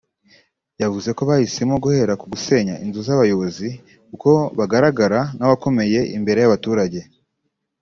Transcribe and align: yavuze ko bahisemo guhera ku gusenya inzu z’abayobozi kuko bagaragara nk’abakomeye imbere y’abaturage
yavuze 0.81 1.09
ko 1.17 1.21
bahisemo 1.29 1.75
guhera 1.83 2.13
ku 2.21 2.25
gusenya 2.33 2.75
inzu 2.85 2.99
z’abayobozi 3.07 3.67
kuko 4.09 4.29
bagaragara 4.57 5.19
nk’abakomeye 5.37 5.99
imbere 6.17 6.39
y’abaturage 6.41 6.99